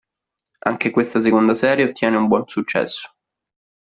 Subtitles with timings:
[0.61, 3.13] Anche questa seconda serie ottiene un buon successo.